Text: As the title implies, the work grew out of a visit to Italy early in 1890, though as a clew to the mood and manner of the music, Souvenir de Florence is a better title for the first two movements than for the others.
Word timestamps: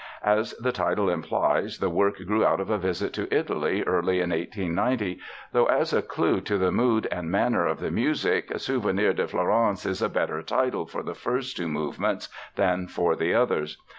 As 0.25 0.53
the 0.53 0.71
title 0.71 1.11
implies, 1.11 1.77
the 1.77 1.87
work 1.91 2.17
grew 2.25 2.43
out 2.43 2.59
of 2.59 2.71
a 2.71 2.79
visit 2.79 3.13
to 3.13 3.31
Italy 3.31 3.83
early 3.83 4.19
in 4.19 4.31
1890, 4.31 5.19
though 5.51 5.67
as 5.67 5.93
a 5.93 6.01
clew 6.01 6.41
to 6.41 6.57
the 6.57 6.71
mood 6.71 7.07
and 7.11 7.29
manner 7.29 7.67
of 7.67 7.79
the 7.79 7.91
music, 7.91 8.51
Souvenir 8.57 9.13
de 9.13 9.27
Florence 9.27 9.85
is 9.85 10.01
a 10.01 10.09
better 10.09 10.41
title 10.41 10.87
for 10.87 11.03
the 11.03 11.13
first 11.13 11.55
two 11.55 11.67
movements 11.67 12.29
than 12.55 12.87
for 12.87 13.15
the 13.15 13.35
others. 13.35 13.77